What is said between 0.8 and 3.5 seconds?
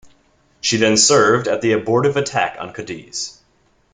served at the abortive attack on Cadiz.